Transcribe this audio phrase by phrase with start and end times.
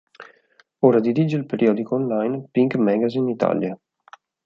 [0.79, 3.79] Ora dirige il periodico online Pink Magazine Italia